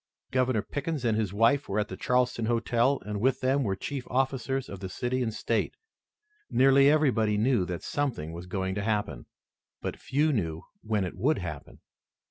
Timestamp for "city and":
4.89-5.31